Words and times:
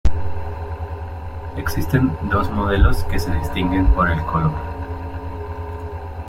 Existen 1.57 2.11
dos 2.31 2.49
modelos 2.49 3.03
que 3.03 3.19
se 3.19 3.31
distinguen 3.35 3.85
por 3.93 4.09
el 4.09 4.19
color. 4.25 4.51